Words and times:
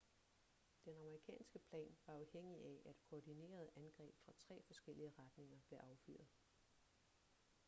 den 0.85 0.95
amerikanske 0.97 1.59
plan 1.59 1.97
var 2.07 2.13
afhængig 2.13 2.65
af 2.65 2.81
at 2.89 2.95
koordinerede 3.09 3.69
angreb 3.75 4.15
fra 4.25 4.31
tre 4.37 4.63
forskellige 4.67 5.13
retninger 5.19 5.59
blev 5.67 5.79
affyret 5.79 6.27